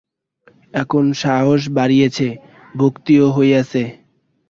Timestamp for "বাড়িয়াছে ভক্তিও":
1.69-3.25